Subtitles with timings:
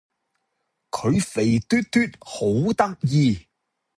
[0.89, 3.45] 佢肥嘟嘟好得意